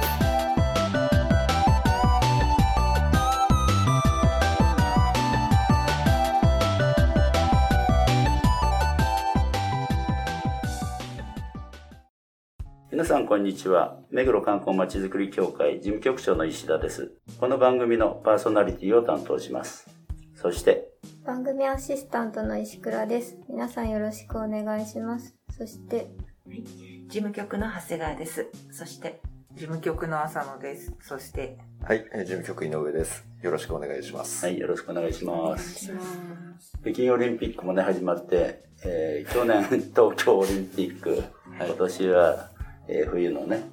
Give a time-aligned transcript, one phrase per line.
[13.01, 13.97] 皆さんこんにちは。
[14.11, 17.11] 目黒観光まちづくり協会事務局長の石田です。
[17.39, 19.89] この番組のパーソナリティを担当します。
[20.35, 20.87] そして、
[21.25, 26.11] 番組アシスタントの石倉です皆さんよろしくお願いしますそして
[27.07, 28.47] 事務局の長谷川です。
[28.71, 29.19] そして、
[29.53, 30.93] 事務局の浅野です。
[31.01, 33.25] そして、はい、えー事務局井上です。
[33.41, 34.45] よろしくお願いします。
[34.45, 35.85] はい、よろしくお願いします。
[35.85, 35.99] しま
[36.59, 36.77] す。
[36.83, 41.23] 北京オリンピックもね、始まって、えー去年東京オリンピック、
[41.57, 42.50] 今年は、
[42.91, 43.63] えー冬のね、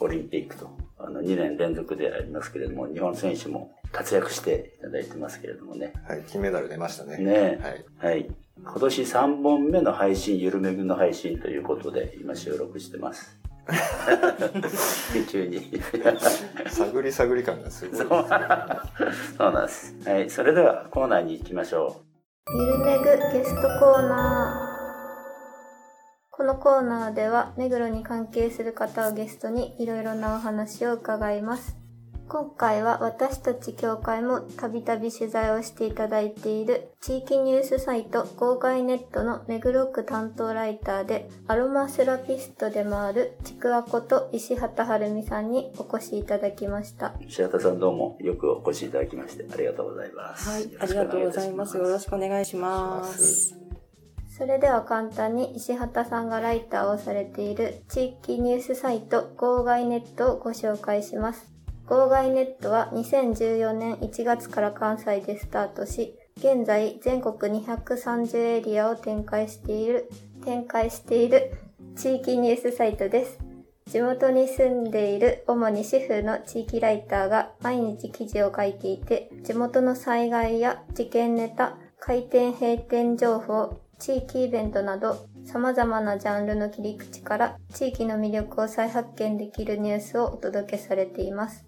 [0.00, 5.94] オリンピックと、あの、2年連続でありますけれども、日本選手も活躍していただいてますけれどもね。
[6.06, 7.16] はい、金メダル出ましたね。
[7.16, 7.58] ね
[7.98, 8.12] はい。
[8.12, 8.28] はい。
[8.62, 13.38] 今年3本目の配信、ゆるめぐの配信ということで、今収録してます。
[15.28, 15.72] 中に。
[16.68, 17.98] 探り探り感がすごい。
[17.98, 19.94] そうそうなんです。
[20.04, 20.30] はい。
[20.30, 22.02] それではコーナーに行きましょ
[22.48, 24.65] ゆるめぐゲストコーナー
[26.36, 31.78] このコーナーでは目黒に関係する方をゲストにいろいろなお話を伺います
[32.28, 47.24] 今回は私たち協会もたびたび取材をしていただいている地域ニュースサイト号外ネットの目黒区担当ライターでアロマセラピストでもあるちくわこと石畑晴美さんにお越しいただきましたう。
[47.26, 50.50] 石畑さんどうもよくお越しいただきましてありがとうございます。
[50.50, 51.76] はい、ありがとうございます。
[51.78, 53.65] よろしくお願いします。
[54.36, 61.50] それでは簡単に石畑さんがライターをされている地域ニュースサイト号外ネットをご紹介します。
[61.86, 70.10] 号外ネットは2014年1月から関西でスタートし、現在全国230エリアを展開している、
[70.44, 71.52] 展開している
[71.96, 73.38] 地域ニュースサイトです。
[73.86, 91.64] 地元に住んでいる主に主婦の地域ライターが毎日記事を書いていて、地元の災害や事件ネタ、開店閉店情報、地域イベントなど様々なジャンルの切り口から地域の魅力を再発見できるニュースをお届けされています。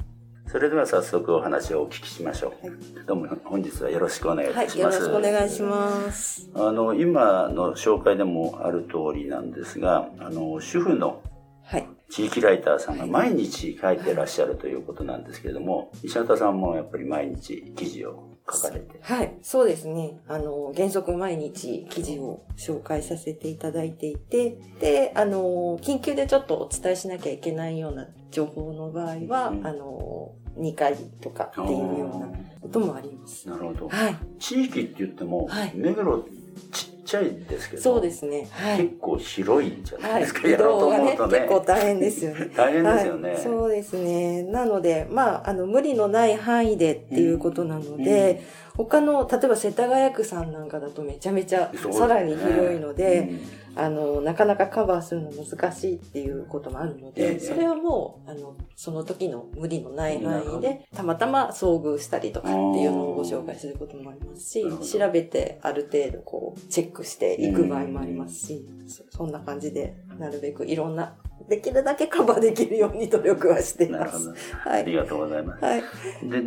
[0.47, 3.05] それでは早速お話をお聞きしましょう。
[3.07, 4.79] どうも本日はよろしくお願いします。
[4.79, 6.51] よろしくお願いします。
[6.55, 11.23] あの、今の紹介でもある通りなんですが、あの、主婦の
[11.65, 11.89] はい。
[12.09, 18.99] 地域ライターさんが毎日書いてらっしゃるということなんですけれども、石畑さんもやっぱり毎日記事を書かれて。
[19.01, 20.19] はい、そうですね。
[20.29, 32.27] あの、原則毎日記事を紹介させていただいていて、で、あの、緊急でちょっとお伝えしなきゃいけないような情報の場合は、うんあの、2回とかっていうような
[32.61, 33.49] こともあります。
[33.49, 33.89] なるほど。
[33.89, 36.25] はい、地域って言っても、はい目黒
[36.73, 38.47] ちっちゃいですけど、そうですね。
[38.51, 38.83] はい。
[38.83, 41.39] 結構広いんじゃないはい、ですか、移やろうと動がね、思うとね。
[41.39, 42.51] 結構大変ですよね。
[42.55, 43.31] 大変ですよね。
[43.31, 44.43] はい、そうですね。
[44.43, 48.43] なので、まあ、あの、無理のない範囲でっていうことなので、
[48.77, 53.41] 他の、例えば世田谷区さんなんかだとめちゃめちゃさらに広いので、うん
[53.75, 57.35] あの、なかなかカバーするの難しいっていうこともあるのええ。
[57.35, 71.17] で、それはもう、あの、その時の無理のない範囲で、たまたま遭遇したりとかっていうのをご紹介することもありますし調べてある程度こう、チェックしていく場合もありますし、そそんな感じで、なるべくいろんな、
[71.49, 74.01] できるだけカバーできるように努力はしています。
[74.01, 74.71] なるほど。
[74.71, 74.83] はい。
[74.83, 75.65] ありがとうございます。
[75.65, 75.83] はい。
[76.25, 76.43] で、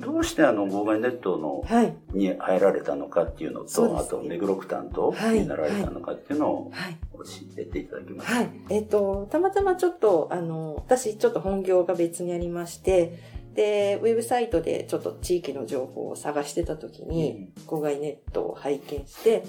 [0.00, 1.96] どうしてあの、号外ネットの、はい。
[2.12, 6.96] に入られたのかっていうのと、ねあと、目黒区担当はいになられたのかっていうのをはい。
[7.12, 7.22] 教
[7.58, 8.32] えていただきます。
[8.32, 8.50] はい。
[8.70, 13.18] えっ、と、たまたまちょっと、あの、私ちょっと本業が別にありまして、
[13.56, 19.44] で、ウェブサイトでちょっと地域の情報を探してた時に、公害ネットを拝見して、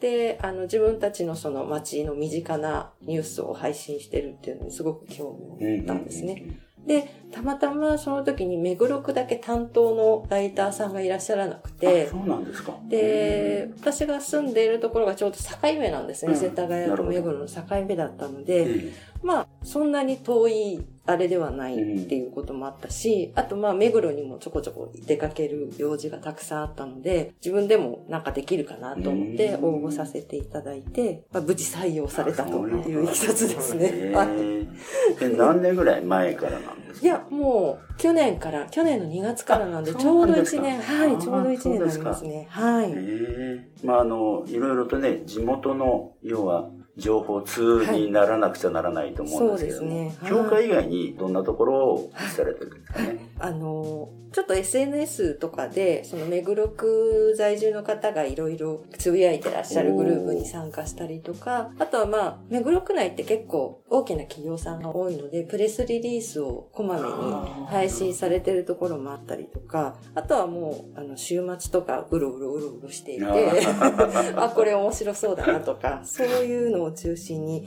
[0.00, 6.44] で、あの、自分たちのその街の身近なニュースを配信してるっていうのにすごく興味を持ったんですね。
[6.88, 12.72] で、たまたまその時に目黒区だけ担当のライターさんがいらっしゃらなくあて、そうなんですか。
[12.88, 16.32] で、私が住んでいるところがちょうど境目なんですね。
[16.32, 16.38] うん。
[16.38, 18.92] 世田谷と目黒の境目だったのうん、で、え
[19.22, 29.64] まあ、そんなに遠いあれではないっていうこともあったし、あとまあ、目黒にもちょこちょこ出かける用事がたくさんあったので、自分でもなんかできるかなと思ってうん。
[29.64, 34.08] 応募させていただいて、まあ、無事採用されたといういきさつですえ。
[34.08, 34.14] ね。
[34.14, 34.57] はい
[35.20, 37.06] で何年ぐらい前からなんですか？
[37.06, 40.62] いや、もう、去年から、去年の2月からなんで、あちょうどそうなんですか。
[40.62, 42.46] 1年、はい、あちょうど1年になりますね。
[42.50, 42.92] はい。
[42.92, 50.04] ええまああの、いろいろとね、地元の、要は、情報通にならなくちゃならないと思うんですけども、はい。
[50.06, 50.16] ね。
[50.28, 53.27] 教会以外にどんなところをされてるんですかね？
[53.40, 73.24] あの、ちょっと SNS とかで、その目黒区在住の方がいろいろつぶやいてらっしゃるグループに参加したりとか、あとはまあ、目黒区内って結構大きな企業さんが多いので、プレスリリースをこまめに配信されてるところもあったりとか、あとはもう、あの、週末とかうろうろうろうろしていて、
[74.36, 77.66] あ、これ面白そうだなとか、そういうのを中心に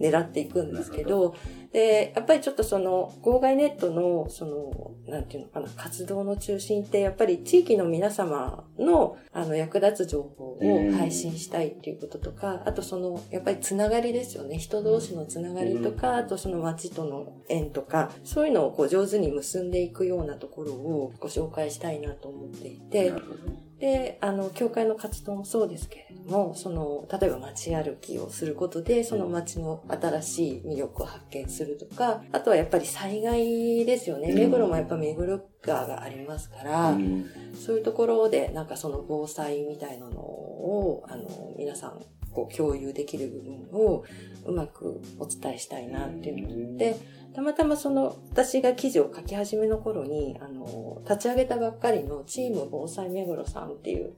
[0.00, 1.34] 狙っていくんですけど、
[1.72, 10.58] で、やっぱりちょっとその、号外ネットの、その、なんていうのかな、活動の中心って、やっぱり地域の皆様の、あの、役立つ情報を
[10.98, 14.58] 配信したいっていうこととか、あとその、やっぱりつながりですよね。
[14.58, 23.12] 人同士のつながりとか、あとその街との縁とか、そういうのをこう上手に結んでいくようなところをご紹介したいなと思っていて、
[23.80, 34.34] で、あの、教会の活動もそうですけれども、その、例えば街歩きをすることで、その街の新しい魅力を発見するとか、あとはやっぱり災害ですよね。
[34.34, 37.24] 目黒もやっぱ目黒川がありますから、うん。
[37.54, 44.04] そういうところで、なんかその防災みたいなのを、あの、皆さん、こう共有できる部分を
[44.44, 46.96] うまくお伝えしたいなっていうのがあって、
[47.34, 54.14] たまたまその、私が記事を書き始めの頃に、あの、立ち上げたばっかりのチーム防災目黒さんっていう、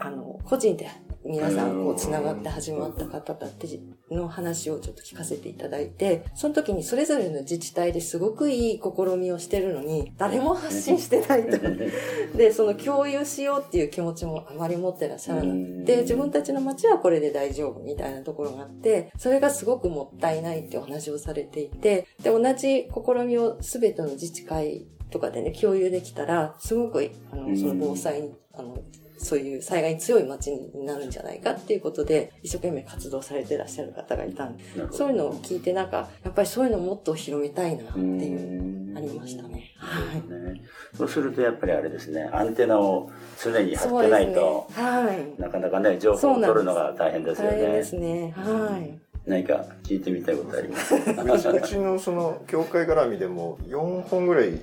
[0.00, 0.88] あの、個人で
[1.24, 3.80] 皆さんこう繋がって始まった方たち
[4.10, 11.58] の話をちょっと聞かせていただいて、その時にそれぞれの自治体ですごくいい試みをしてるのに、誰も発信してないと。
[12.36, 28.78] で、その共有しようっていう気持ちもあまり持ってらっしゃらなくて、自分たちの街はこれで大丈夫みたいなところがあって、それがすごくもったいないってお話をされていて、で、同じ試みを全ての自治会とかでね、共有できたら、すごく、あの、その防災に、あの、
[29.18, 39.72] そういう災害に強い街になるんじゃないかっていうことで、一生懸命活動されてらっしゃる方がいたんで、そういうのを聞いてなんか、やっぱりそういうのをもっと広めたいなっていう、うんありましたね。
[39.76, 40.54] はい。
[40.54, 40.60] ね
[40.96, 43.10] そうするとやっぱりあれですね、アンテナを
[43.42, 44.82] 常に張ってないと、ね。
[44.82, 45.40] はい。
[45.40, 47.84] なかなかね、情報を取るのが大変ですよ大変でね。
[47.84, 48.34] すね。
[48.36, 48.98] はい。
[49.28, 50.94] 何か聞いてみたいことあります？
[50.94, 54.58] うちのその教会絡みでも4本ぐらい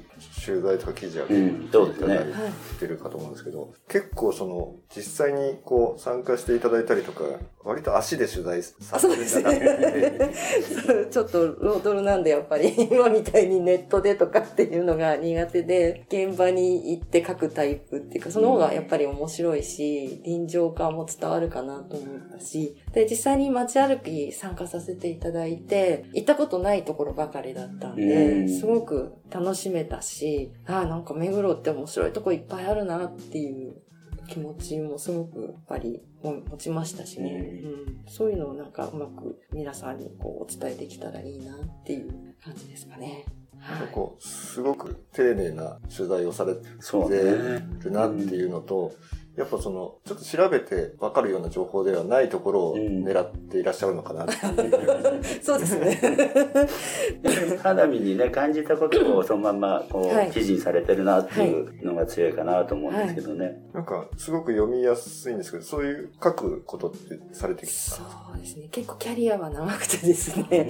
[0.46, 1.28] 取材とか記事をい
[2.00, 2.26] ただい
[2.80, 7.24] てるかと思うんですけど、結構その実際にこう参加していただいたりとか
[7.64, 10.30] 割と足で取材させていただいて。
[11.12, 28.50] ちょっとロードルなんでやっぱり今みたいにネットでとかっていうのが苦手で現場に行って書くタイプっていうかその方がやっぱり面白いし臨場感も伝わるかなと思ったしで実際に街歩き参加させていただいて行ったことないところばかりだったんうでん。
[28.50, 33.76] すごく楽しめたしああなんか目黒って面白いとこいっぱいあるなっていう
[34.28, 43.26] 気持ちもすごくやっぱり持ちましたしね、うん、そういうのをなんかうまく皆さんにこうお伝えできたらいいなっていう感じですかね。
[43.60, 46.62] なんかこうすごく丁寧な取材をされて。
[47.84, 48.94] るなっていうのと、
[49.38, 55.24] やっぱそのちょっと調べて分かるような情報ではないところを狙っていらっしゃるのかなっていう。
[55.42, 56.00] そうですね。
[57.62, 63.64] 肌身にね、感じたことをそのまんま、こう、はい記事にされてるなっていうのが強いかなと思うんですけどね。
[63.74, 68.02] なんかすごく読みやすいんですけど、そういう書くことってされてきたそ
[68.36, 68.68] うですね。
[68.72, 70.70] 結構キャリアは長くてですね。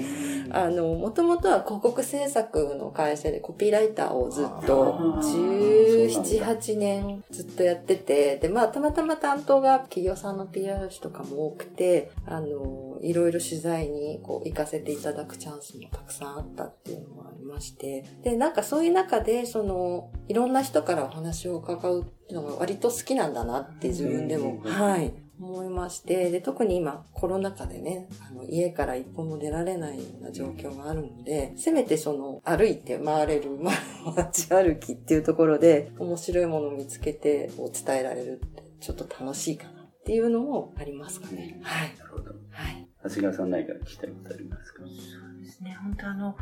[0.51, 24.71] あの、もともとは広告制作の会社でコピーライターをずっとあー17、8年ずっとやってて、で、まあ、たまたま担当が企業さんの PR 誌とかも多くて、あの、いろいろ取材にこう行かせていただくチャンスもたくさんあったっていうのもありまして、で、なんかそういう中で、その、いろんな人からお話を伺うっていうのが割と好きなんだなって自分でも、うん。
[24.71, 33.71] はい、思いまして、で、特に今コロナ禍でね、あの家から一歩も出られないような状況があるので、せめてその歩いて回れる、ま
[34.07, 41.59] あ街歩きっていうところで面白いものを見つけてこう伝えられるってちょっと楽しいかなっていうのもありますかね。
[41.63, 41.97] はい。
[41.97, 42.31] なるほど。
[42.51, 42.87] はい。
[43.03, 44.83] 長谷川さん何か聞きたいことありますか？
[44.83, 45.75] そうですね。
[45.83, 46.35] 本当あの、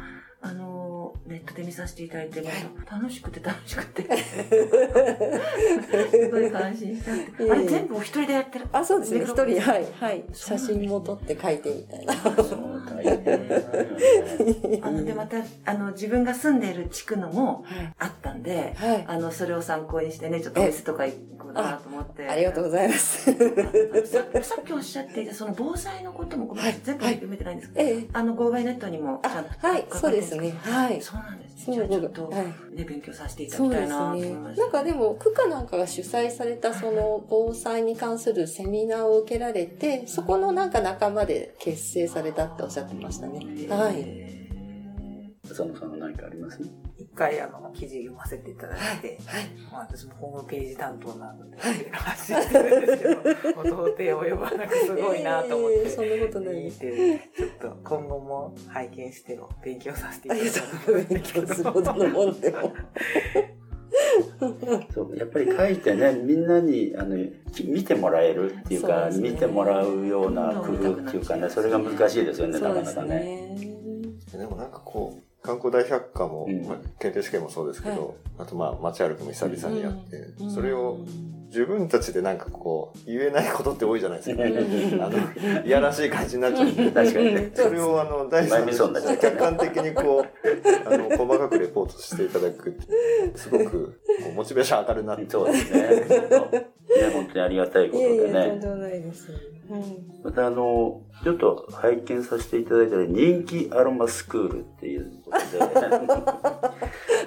[0.45, 2.43] あの、ネットで見させていただいて、
[2.91, 4.03] 楽しくて楽しくて。
[6.11, 7.49] すごい感心しちゃって。
[7.49, 8.65] あれ全部お一人でやってる？
[8.73, 9.21] あ、そうですね。
[9.21, 10.25] 一人、はい、はい。
[10.33, 12.13] 写真も撮って書いてみたいな。
[12.15, 14.81] そう、だよね。
[14.83, 17.93] あの、で、また、あの、自分が住んでいる地区のもはい。
[17.99, 19.05] あったんで、はい。
[19.07, 22.27] あの、それを参考にしてね、ちょっとお店とか行こうかなと思って。
[22.27, 23.31] ありがとうございます。
[23.31, 28.07] ささっきおっしゃっていた、その防災のことも、ごめんなさい全部はい読めてないんですけど、ええ。
[28.11, 30.59] あの、号外ネットにもちゃんとあはいそうですですね。
[30.61, 31.01] はい。
[31.01, 31.75] そうなんですね。
[31.75, 34.49] じゃあちょっと、はいね、勉強させていただきたいなと思いねま。
[34.53, 34.61] した。
[34.61, 43.39] なんかでも、区かなんかが主催されたその防災に関するセミナーを受けられて、そこのなんか仲間で結成されたっておっしゃってましたね。
[43.69, 44.01] はい。
[44.01, 44.23] い。
[45.49, 46.59] 浅野さんは何かあります？
[46.61, 46.71] 一
[47.15, 49.45] 回あの、記事読ませていただいて、はい。
[49.71, 55.79] まあ私もホームページ担当なので、いうのを発信してるんですけど、もう到底及ばなくすごいなと思って。
[55.79, 62.73] えーそんなことない見て、ちょっと今後も拝見して勉強させていただきありがたとう勉強するほどのもんでも。
[64.91, 67.15] そ うやっぱり書いてねみんなにあの
[67.51, 73.07] き見てもらえるっていうかね見てもらうような工夫っていうかねそれが難しいですよねなかなかね。
[73.07, 73.73] ね。
[74.37, 76.47] でもなんかこう、観光大百科も、
[76.99, 80.51] 検定試験もそうですけど、あとまあ街歩きも久々にやって、うん。
[80.51, 80.99] それを
[81.53, 84.43] 自分たちでなんかこう、言えないことって多いじゃないですか。
[84.43, 86.91] うんあの、いやらしい感じになっちゃうんで。
[86.91, 87.51] 確かにね。
[87.53, 94.01] それをあの、第三前味噌になっちゃう客観的にこう、あの、細かくレポートしていただくってすごく、
[94.35, 95.29] モチベーション上がるなって。
[95.29, 95.87] そうですね。
[96.09, 96.67] 本当ね
[97.13, 98.59] 本当にありがたいことでいやいや、とんね。
[98.59, 99.31] でもないです。
[99.31, 99.43] うん
[100.23, 105.93] またあのちょっと拝見させていただいたら人気アロマスクールっていうことで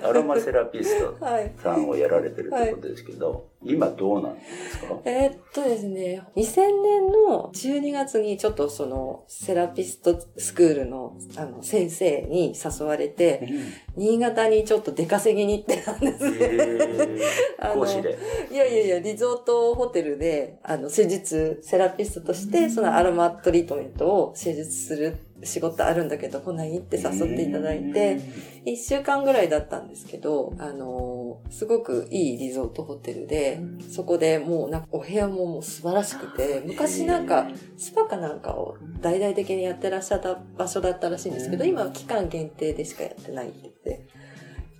[0.07, 1.53] アロマセラピストはい。
[1.63, 4.99] さんをやられてるということですけど、今どうなんですか？
[5.05, 13.49] えーっとですね、2000年の12月にちょっとそのセラピストスクールのあの先生に誘われて、
[13.97, 16.25] 新潟にちょっと出稼ぎに行ってたんです。
[16.41, 17.19] え
[17.59, 18.17] あー、 の講師で。
[18.51, 26.79] いやいやいや、リゾートホテルで、あの、施術、セラピストとして、そのアロマトリートメントを施術する仕事あるんだけど、来ない？
[26.79, 28.19] って誘っていただいて、
[28.65, 33.61] 一週間ぐらいだったんですけど、あのーすごくいいリゾートホテルで、
[33.91, 44.09] そこでもうなんかお部屋ももう素晴らしくて、昔なんかスパかなんかを大々的にやってらっしゃった場所だったらしいんですけど、今は期間限定でしかやってないって言って、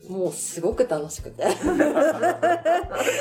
[0.09, 1.45] もうすごく楽しくて。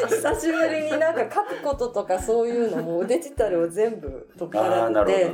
[0.07, 5.25] 久しぶりになんか書くこととかそういうのもデジタルを全部解き払って。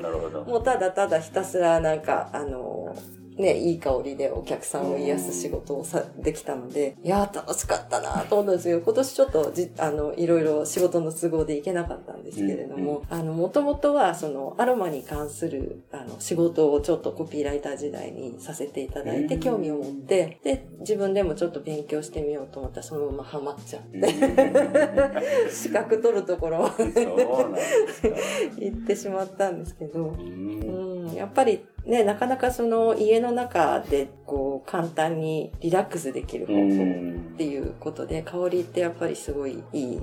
[0.50, 2.96] もうただただひたすらなんか、あの
[3.38, 8.82] ね、いい香りでお客さんを癒す仕事をさ、できたので、いやー楽しかったなと思ったんですよ。
[8.82, 19.40] 今年ちょっとじ、あの、いろいろ仕事の都合で行けなかったんですけれども、あの、もともとは、その、アロマに関する、あの、仕事をちょっとコピーライター時代にさせていただいて、うん。
[19.40, 24.08] 興味を持って、で、自分でもちょっと勉強してみようと思ったら、そのままハマっちゃっうんて、
[25.52, 26.70] 資格取るところ。
[28.58, 31.01] 行ってしまったんですけど、うん。
[31.01, 40.02] うん、やっぱりね、なかなかその家の中でこう簡単にリラックスできる方う法っんていうことで、香りってやっぱりすごいいい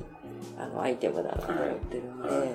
[0.59, 2.49] あのアイテムだなと思ってるので、はい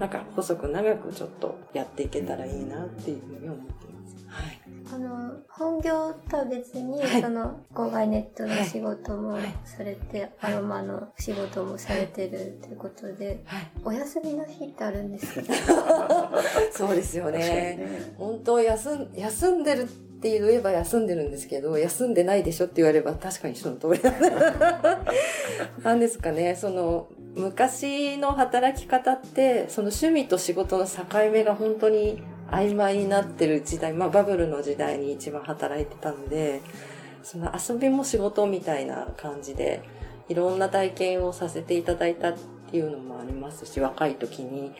[0.00, 3.91] なんか細く長くちょっとやっていけたらいいなっていうふうに思ってます。
[4.92, 5.02] はい。
[5.02, 13.66] あの、本業とは別に、はいその、郊外ネットの仕事もはいされて、アロマの仕事もされてるということで、はい。
[13.84, 16.30] お休みの日ってあるんですか？
[16.72, 17.38] そうですよね。
[17.38, 18.14] ね。
[18.18, 19.86] 本当休ん、休んでるっ
[20.22, 24.00] て言えば休んでるんですけど、休んでないでしょって言われれば確かにその通り
[25.82, 32.22] なんですかね、その、昔の働き方って、その趣味と仕事の境目が本当に
[32.52, 36.60] 曖昧になってる時代、まあバブルの時代に一番働いてたので、
[37.22, 39.82] その遊びも仕事みたいな感じで、
[40.28, 42.34] いろんな体験をさせていただいたっ
[42.70, 44.72] ていうのもありますし、若い時に。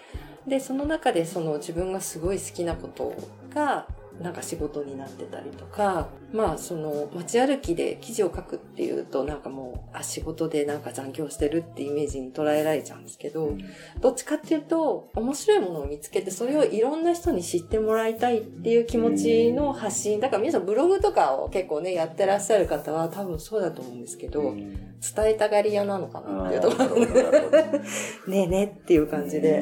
[0.46, 3.14] で、その中でその自分がすごい好きなこと
[3.54, 3.86] が、
[4.22, 13.52] なんか仕事になってたりとか、まあその街歩きで記事を書くっていうとなんかもう、あ、仕事でなんか残業してるってイメージに捉えられちゃうんですけど、
[14.00, 20.20] どっちかっていうと、面白いものを見つけて、それをいろんな人に知ってもらいたいっていう気持ちの発信。
[20.20, 26.96] だから皆さんブログとかを結構ね、やってらっしゃる方は多分そうだと思うんですけど、うん伝えたがり屋なのかなあっていうところ
[28.32, 29.60] ねえねえっていう感じで。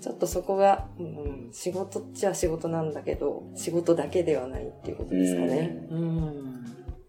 [0.00, 5.86] ちょっとそこが、うん、仕事っちゃ仕事なんだけど、仕事だけではないっていうことですかね。
[5.90, 6.56] うん。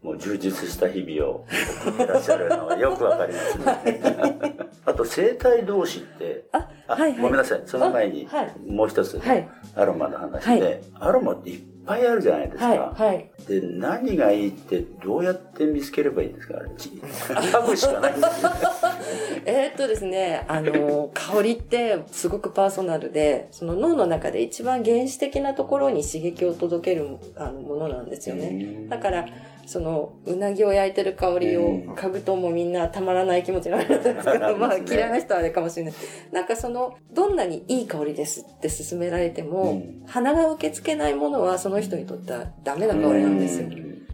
[0.01, 1.45] もう充実した日々を
[1.85, 4.01] 送ってらっしゃるのはよくわかりますね。
[4.85, 7.21] あと生態同士って、あ、あ、はいはい。
[7.21, 7.61] ごめんなさい。
[7.65, 8.27] その前に
[8.67, 9.47] もう一つ、はい。
[9.75, 12.67] アロマの話で、はアロマっていっぱいあるじゃないですか。
[12.67, 12.79] はい。
[12.79, 13.29] はい。
[13.47, 16.57] で、何がいいってどうやって見つければいいんですか？
[16.57, 16.69] あれ。
[16.77, 16.91] ち
[17.51, 18.51] 多分しかないんですよ。
[19.45, 28.87] えーっとですね、あの、香りってすごくパーソナルで、その脳の中で一番原始的なところに刺激を届けるあのものなんですよね。
[28.89, 29.25] だから、
[29.67, 35.93] その、うなぎを焼いてる香りを嗅ぐともうみんなたまらない気持ちになるんですけど、 まあ嫌いな人はあれかもしれない。
[36.31, 43.67] なんかその、どんなにいい香りですって勧められても、うん鼻が受け付けないものはその人にとってはダメな香りなんですよ。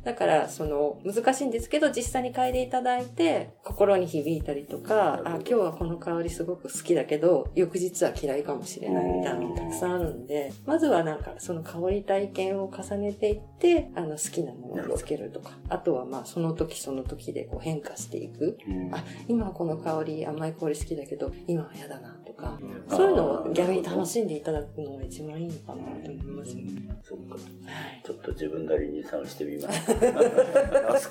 [0.05, 18.57] うんだから、その、難しいんですけど、実際に嗅いでいただいて、心に響いたりとか、あ、今日はこの香りすごく好きだけど、翌日は嫌いかもしれないみたいなのがたくさんあるんで、まずはなんか、その香り体験を重ねていって、あの、好きなものを見つけるとか、あとはまあ、その時その時でこう変化していく。
[18.67, 18.93] うん。
[18.93, 22.59] あ、今はこの香り、甘い香り好きだけど、今は嫌だなとか、
[22.89, 26.63] そういうのを逆に楽しんでいただくのが一番いいのかなと思いますね。
[27.03, 27.33] そっか。
[27.33, 28.01] はい。
[28.05, 31.09] ちょっと自分なりに探してみます。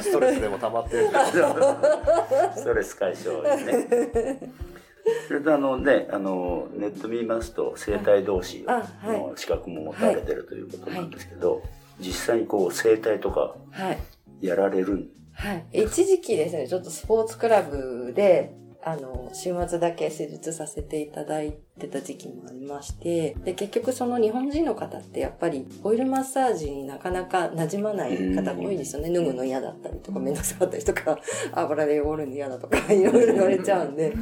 [0.00, 1.08] ストレスでも溜まってる。
[2.54, 4.52] ストレス解消にね。
[5.28, 8.66] それとあのね、あの、ネット見ますと、生体同士
[9.04, 11.62] の資格も持たれてるということなんですけど、
[12.00, 13.98] 実際にこう、生体とかはい。
[14.40, 15.84] やられるんはい。
[15.84, 18.52] 一時期ですね、ちょっとスポーツクラブで、
[18.88, 29.12] あの、週末だけ施術させていただいてた時期もありまして、で、結局その日本人の方ってやっぱりオイルマッサージになかなか馴染まない方が多いですよね。
[29.12, 31.18] 脱ぐの嫌だったりとか、めんどくさかったりとか、
[31.50, 34.12] 油で汚るの嫌だとか、 いろいろ言われちゃうんで。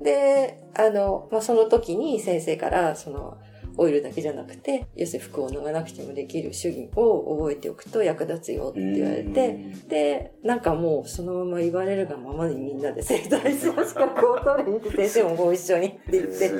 [0.00, 3.38] で、あの、まあ、その時に先生から、その、
[3.76, 16.50] オイルだけじゃなくて、要するに服を脱がなくてもできる手技を覚えておくと役立つよって言われて、で、なんかもうそのまま言われるがままにみんなで生体師の資格を取りに行って、先生もご一緒にって言って、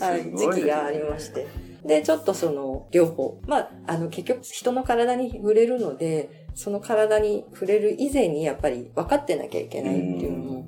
[0.00, 1.46] あ時期がありまして。
[1.84, 3.40] で、ちょっとその、両方。
[3.46, 10.66] まあ、あの、結局人の体に触れるので、その体に触れる以前にやっぱり分かってなきゃいけないっていうのも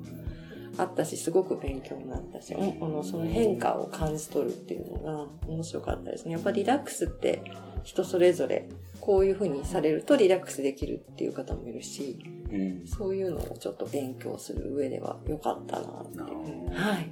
[0.79, 6.33] あったし、すごく勉強になったし、うんあの、その変化を感じ取るっていうのが面白かったですね。
[6.33, 7.41] やっぱりリラックスって
[7.83, 8.67] 人それぞれ、
[9.01, 12.19] こういう風にされるとリラックスできるっていう方もいるし、
[12.51, 12.87] うん。
[12.87, 16.19] そういうのをちょっと勉強する上では良かったなって
[16.73, 17.09] はい。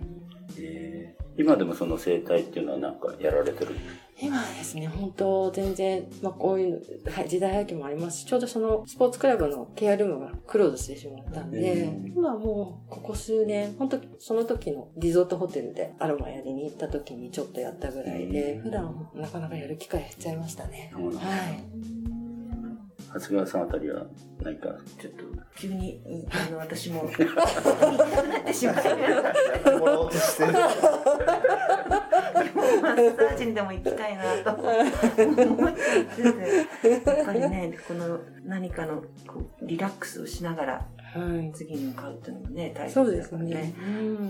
[0.60, 1.42] えー。
[1.42, 3.76] 今でもその生態っていうのはなんかやられてる？
[4.20, 20.92] 今はですね、本当全然、まあこういうの、はい、時代背景もありますし、ちょうどそのスポーツクラブのケアルームがクローズしてしまったんで、うん今はもうここ数年、本当その時のリゾートホテルでアロマやりに行った時にちょっとやったぐらいで、うん普段なかなかやる機会減っちゃいましたね。
[20.94, 22.17] はい。
[23.14, 24.06] 長谷川さんあたりは
[24.42, 24.70] 何か？
[25.00, 25.24] ちょっと
[25.56, 28.90] 急にあの私も言いたくなってしまいまし
[29.64, 30.54] たもらおうとしてる。
[30.54, 30.60] マ
[32.94, 35.82] ッサージにでも行きたいなと思って
[36.16, 41.52] てやっぱりねこの何かのこうリラックスをしながらはい。
[41.54, 43.86] 次に向かうっていうのもね大そうで切だからねすね。
[43.88, 44.30] うん。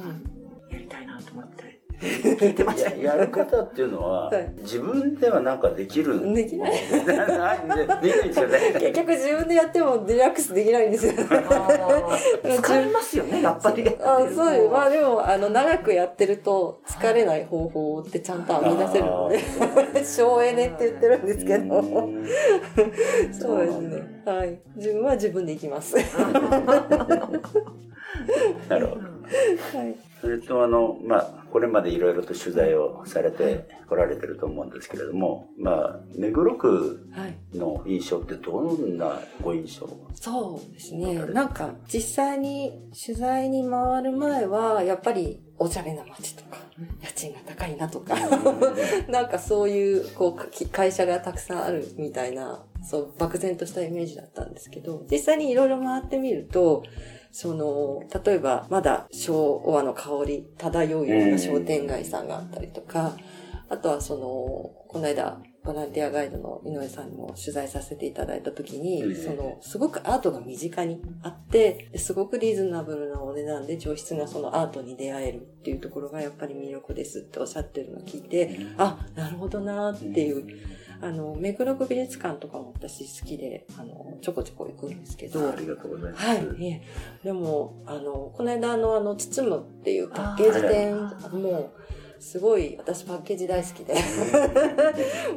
[0.72, 6.72] やりたいなと思って聞いてましたややる方っていうのは、はい自分ではなんかできるできない。
[6.72, 11.14] でできないんですよね結局自分でやってもリラックスできないんですよ。
[11.14, 14.70] 疲れますよね やっぱりあそう。
[14.70, 19.40] まあでも、あの、長くやってると疲れない方法ってちゃんと編み出せるので、
[20.06, 21.80] 省エネって言ってるんですけど。
[21.80, 22.28] うん
[23.34, 24.22] そうですね。
[24.26, 24.60] はい。
[24.76, 25.98] 自分は自分で行きます。
[25.98, 26.02] は
[28.70, 30.07] なるほどい。
[30.21, 37.58] それとあの、まあ、これまでいろいろと取材をされて来られてると思うんですけれども、まあ、目黒区はい。
[37.58, 41.15] の印象ってどんなご印象そうですね。
[41.27, 46.58] なんか、実際に取材に回る前は、やっぱり、おしゃれな街とか、
[47.01, 48.15] 家賃が高いなとか、
[49.08, 56.84] なんかそういう、こう、き会社がたくさんあるみたいな、そう、漠然としたイメージだったんですけど、実際にいろいろ回ってみると、
[57.32, 63.16] その、例えば、まだ昭和の香り漂うような商店街さんがあったりとか、
[63.70, 64.24] あとはその、
[64.88, 69.16] この間、ボランティアガイドの井上さんにも取材させていただいたときに、うん。
[69.16, 80.48] その、すごくアートが身近にあって、ですごくリーズナブルなお値段で上質なそのアートに出会えるっていうところがやっぱり魅力ですっておっしゃってるのを聞いて、あ、なるほどなっていう、
[81.02, 86.26] あの、目黒区美術館とかも私好きで、あの、ちょこちょこ行くんですけど、ありがとうございます。
[86.26, 86.82] はい。
[87.24, 90.96] でも、あの、この間のあの、包むっていうパッケージ店
[91.40, 91.72] も、
[92.19, 93.93] すごい、私パッケージ大好きで、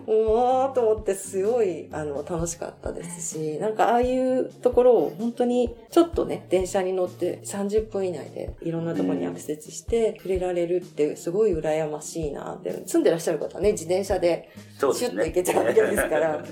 [0.06, 14.50] もう、と思ってすごい、あの、楽しかったですし、なんかああいうところを本当に、ちょっとね、電車に乗って30分以内でいろんなところにアクセスして触れられるって、すごい羨ましいなって、住んでらっしゃる方はね、自転車で。
[14.78, 16.42] シュッと行けちゃうわけですから。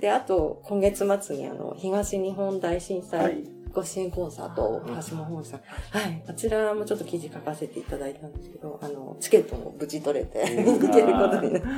[0.00, 3.59] で、あと、今月末にあの、東日本大震は災い。
[3.72, 5.60] ご支援コンサート、橋本本さん。
[5.90, 6.22] はい。
[6.26, 11.68] あちらもちょっと記事書かせていただいたんですけど、あの、チケットも無事取れて、うん見てることになって。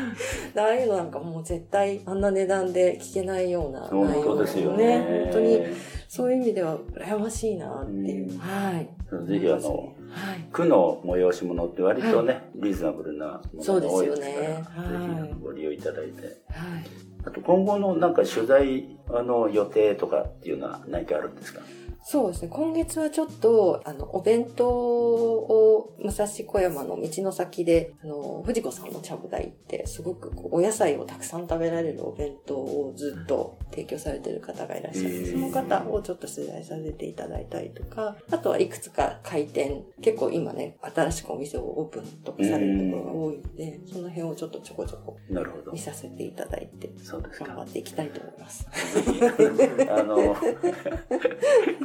[0.55, 5.23] でああいうのなんかもう絶対あんな値段で聞けないような本内容当ですよね。
[5.25, 5.61] 本当に、
[6.09, 8.33] そういう意味では羨ましいなっていう。
[8.33, 8.89] うんはい。
[9.27, 10.49] ぜひあの、はい。
[10.51, 16.23] 区の催し物って割とね、リーズナブルなものが多いですから、そうですよねはいぜひご利用いただいて。
[16.23, 16.33] はい。
[17.25, 21.61] あと今後のなんか取材あの予定とかっていうのは何かあるんですか？
[22.05, 22.49] そうですね。
[22.49, 45.19] 今月はちょっと、あの、お弁当を、武蔵小山の道の先で、あの、藤子さんのちゃぶ台って、すごくこうお野菜をたくさん食べられるお弁当をずっと提供されてる方がいらっしゃって、へーその方をちょっと取材させていただいたりとか、あとはいくつか開店、結構今ね、新しくお店をオープンとかされるところが多いので、その辺をちょっとちょこちょこ
[45.73, 45.79] 見。
[45.83, 46.91] させていただいて、
[47.41, 47.63] 頑張。
[47.63, 48.67] っていきたいと思います。
[49.91, 50.37] あの、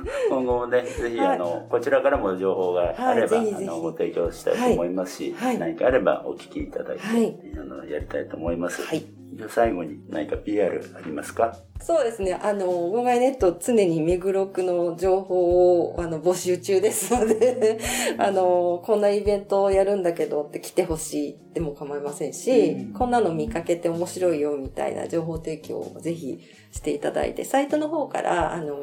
[0.29, 1.35] 今後もね、ぜひ、はい。
[1.35, 5.59] あの、こちらからも情報があれば、あの、ご提供したいと思いますし、はい。
[5.59, 7.35] 何かあればお聞きいただいて、はい。
[7.55, 8.81] あの、やりたいと思います。
[8.83, 9.16] はい。
[9.37, 11.55] じゃあ最後に何か PR ありますか？
[11.79, 12.33] そうですね。
[12.33, 17.77] あの、号外ネット常に目黒区の情報をあの募集中ですので、
[18.17, 26.39] あの、こんなイベントをやるんだけどって来てほしいでも構いませんし、うんこんなの見かけて面白いよみたいな情報提供をぜひ
[26.71, 28.73] していただいて、サイトの方から、あの、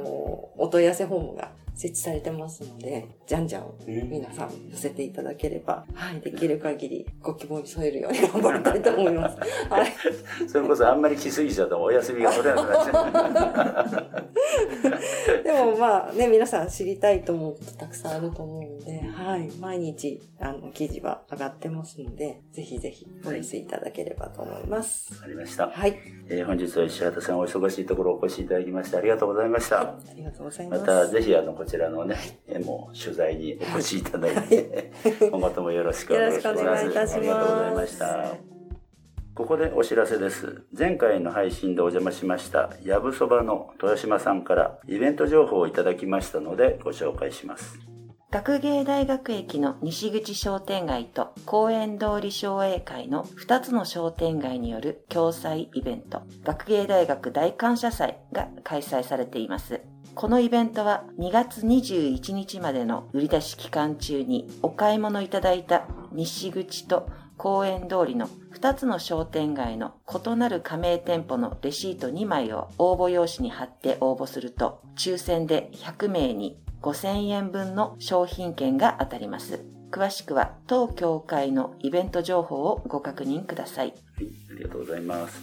[0.57, 9.37] お問い合わせフォームが設置されてますので、じゃんじゃん皆さん寄せていただければ、はい、できる限りご希望に添えるように頑張りたいと思います。
[9.69, 9.93] はい。
[10.49, 14.35] それこそあんまり来すぎちゃうとお休みが取れなくなっちゃう。
[15.43, 19.51] でもまあね、皆さん知りたいと思うことたくさんあると思うので、はい。
[19.61, 25.15] 毎日、あの、記事は上がってますので、ぜひぜひお寄せいただければと思います。
[25.15, 25.69] わかりました。
[25.69, 25.99] はい。
[26.29, 29.81] えー本日は石畑さんお忙しいところお越しいただきましてありがとうございました。
[29.81, 30.77] ありがとうございま。
[30.77, 34.93] ますたぜひあのこちらのね、えーもう取材にお越しいただいて、
[35.31, 36.47] 今後ともよろしくお願いします。
[36.47, 38.54] よろしくお願いいたしますありがとうございました。
[39.35, 40.63] ここでお知らせです。
[40.79, 47.81] 前回の配信でお邪魔しました、やぶそばの豊島さんからイベント情報をいただきましたのでご紹介します。
[48.31, 59.81] 学芸大学駅の西口商店街と公園通り商栄会の2つの商店街による共催イベント、学芸大学大感謝祭が開催されています。
[60.15, 67.09] このイベントは2月21日までの売り出し期間中にお買い物いただいた西口と
[67.45, 79.63] 公園通りの2つの商店街の異なる加盟店舗のレシート2枚を応募用紙に貼って応募すると抽選で100名に5000円分の商品券が当たります。
[79.91, 83.89] 詳しくは当協会のイベント情報をご確認ください。
[83.89, 85.43] はい、ありがとうございます。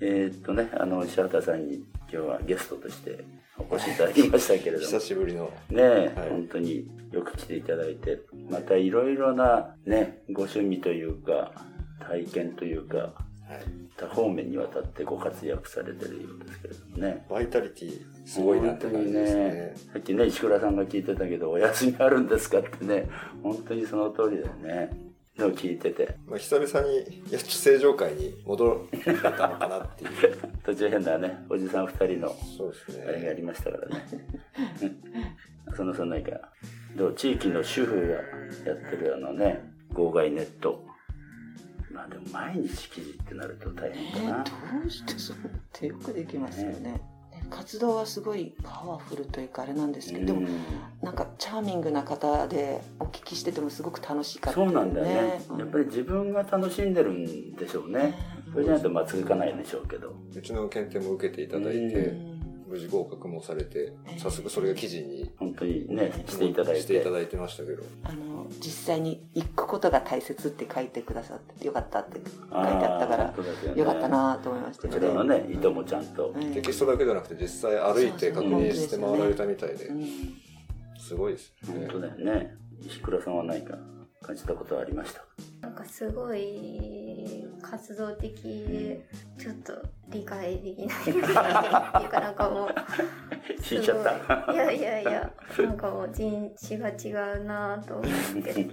[0.00, 3.24] えーっとね、あの、石畑さんに今日はゲストとして
[3.58, 5.44] お越しいただきましたけれども、 久しぶりの。
[5.70, 11.52] ねえ、はい本当によく来ていただいて、またいろいろなね、ご趣味というか、
[12.00, 12.96] 体験というか、
[13.48, 13.86] はい。
[13.96, 17.24] 多方面にわたってご活躍されてるようですけれどもね。
[17.30, 19.74] バイタリティ、すごいなって感じですね。
[19.92, 23.08] さっきね、石倉さんが聞いてたけど、お休みあるんですかってね、
[23.42, 24.90] 本当にその通りだよね。
[25.38, 30.10] のを聞いてて、まあ、久々にやっと正常会に戻れたのかなっていう。
[30.64, 33.34] 途中変なね、おじさん二人のそうですあれがあね。
[33.36, 34.06] りましたからね。
[35.76, 36.30] そのそのなんか、
[36.96, 38.14] どう地域の主婦が
[38.72, 40.84] やってるあのね、号外ネット。
[41.90, 44.44] まあでも毎日記事ってなると大変だな。
[44.44, 44.52] ど
[44.86, 45.36] うしてそう？
[45.36, 45.40] っ
[45.72, 46.92] てよくできますよね。
[46.92, 47.00] ね
[47.50, 50.48] 活動はすごいパワフルというかあれなんですけど、でもうん
[51.02, 55.40] なんかチャーミングな方でお聞きしててもすごく楽しかったそうなんだよね。
[55.50, 55.58] うん。
[55.58, 58.14] やっぱり自分が楽しんでるんでしょうね。
[58.52, 60.14] それじゃないとまあ続かないでしょうけど。
[60.34, 62.35] うちの検定も受けていただいて、う
[62.66, 67.10] 無事合格もされて、早速それが記事に本当にね、していただいてしていた。
[67.10, 67.82] だいてましたけど。
[68.04, 76.28] あの実際に行くことが大切って書いてくださってよかったって書いてあったからよねよかったなと思いましたこちらのね、意図もちゃんと。
[76.28, 80.06] うんテキストだけじゃなくて実際歩いて確認して回られたみたいでう、ん
[80.98, 81.86] すごいですね。
[81.88, 82.56] 本当だよね。
[82.80, 83.76] 石倉さんは何か
[84.22, 85.24] 感じたことはありました
[85.60, 89.06] なんかすごい活動的で
[89.38, 89.72] ちょっと
[90.08, 91.22] 理解できないっていう
[92.08, 92.74] かなんかもう
[93.70, 94.44] 引いちゃった。
[94.44, 98.68] すごいいやいやいやなんかもう人種が違うなと思って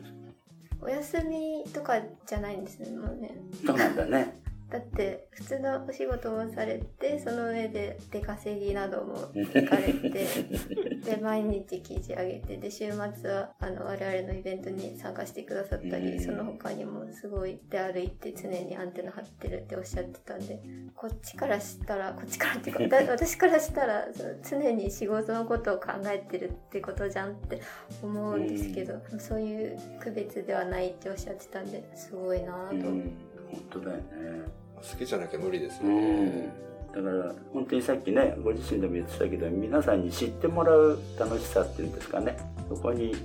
[0.82, 4.43] お休みとかじゃないんですもうねそうなんだね。
[4.74, 20.60] だって普通のお仕事もされてその上で出稼ぎなども 行かれてで毎日記事上げてで週末はあの我々のイベントに参加してくださったり、うんその他にもすごい出歩いて常にアンテナ張ってるっておっしゃってたんで
[20.96, 27.62] こっちからしたらこっちからっていうか だ私からしたらその常に仕事のことを考えてるってことじゃんって
[28.02, 32.88] 思うんですけど、そういう区別ではないっておっしゃってたんですごいなぁと。
[32.88, 33.14] うん、
[33.52, 34.63] 本当だよね。
[34.92, 35.90] 好きじゃなきゃ無理ですね。
[35.94, 36.48] ん。
[36.94, 42.38] だから、本当にさっきね、ご自身でも言ってたけど、皆さんに知ってもらう楽しさっていうんですかね。
[42.70, 43.16] そこに、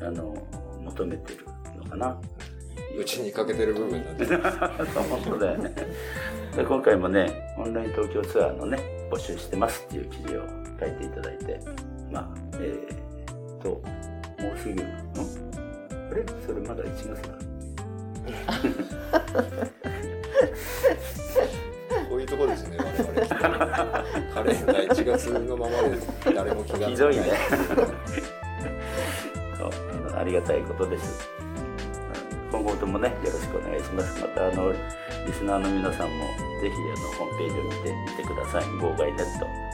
[0.00, 0.34] あの、
[0.84, 1.44] 求めてる
[1.76, 2.18] のかな。
[2.98, 4.26] うちに欠けてる部分なんで。
[4.26, 5.74] そう本当だよね。
[6.56, 8.78] で今回もね、オンライン東京ツアーのね、
[9.10, 10.42] 募集してますっていう記事を
[10.80, 11.60] 書いていただいて、
[12.10, 13.82] まあ、えー、と、も
[14.54, 16.24] うすぐ、んあれ？
[16.44, 17.34] それまだ1月だ。
[22.08, 23.26] こういうとこですね、我々。
[24.34, 26.90] カレンダー1月のままで誰も気がつかない。
[26.90, 27.22] ひどいね。
[29.58, 31.28] そうありがたいことです。
[32.50, 34.20] 今後ともね、よろしくお願いします。
[34.20, 34.78] また、あの、リ
[35.32, 36.24] スナーの皆さんも、
[36.60, 37.76] ぜひ、あの、ホームページを見て
[38.10, 38.64] みてください。
[38.78, 39.46] 号外ネット。
[39.46, 39.70] ね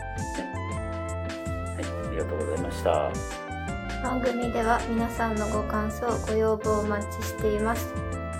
[1.74, 3.10] はい、ありがとうございました。
[4.02, 7.92] 番組では皆さんのご感想、ご要望をお待ちしています。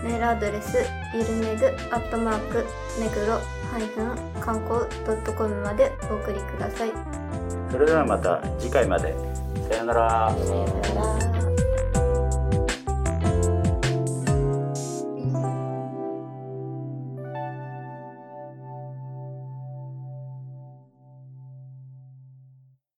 [0.04, 0.78] メールアドレス、
[1.16, 2.66] ゆるめぐ、アットマーク、
[3.00, 3.40] めぐろ、
[3.72, 6.92] ハイフン、観光 .com までお送りください。
[7.70, 9.14] それではまた次回まで。
[9.70, 10.34] さようなら。
[10.38, 11.35] さよなら